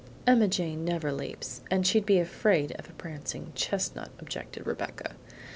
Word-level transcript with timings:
"Emma 0.25 0.47
Jane 0.47 0.83
never 0.83 1.11
leaps, 1.13 1.61
and 1.69 1.85
she'd 1.85 2.07
be 2.07 2.17
afraid 2.17 2.71
of 2.79 2.89
a 2.89 2.93
prancing 2.93 3.51
chestnut," 3.53 4.09
objected 4.17 4.65
Rebecca. 4.65 5.15